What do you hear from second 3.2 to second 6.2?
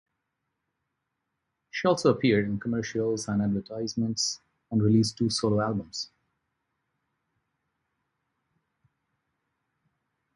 and advertisements, and released two solo albums.